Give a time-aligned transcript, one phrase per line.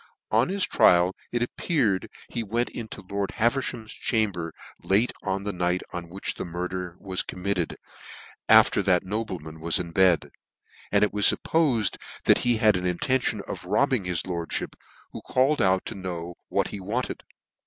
[0.31, 5.53] On his trial it appeared that he went into lord Haveriham's chamber late on the
[5.53, 7.77] night on whicli the murder was committed,
[8.49, 10.31] after that nobleman was in bedj
[10.91, 14.73] and it was fuppofed that he had an intention of robbing his lordfhip,
[15.11, 17.23] who called out to know what he wanted.